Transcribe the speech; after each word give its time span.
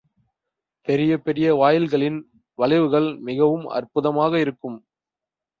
பெரிய 0.87 1.11
பெரிய 1.17 1.47
வாயில்களின் 1.55 2.17
வளைவுகள் 2.59 3.09
மிகவும் 3.21 3.67
அற்புதமாக 3.71 4.33
இருக்கும். 4.39 4.79